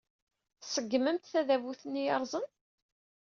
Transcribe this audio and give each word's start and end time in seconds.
Tṣeggmemt 0.61 1.29
tadabut-nni 1.31 2.03
yerrẓen. 2.03 2.45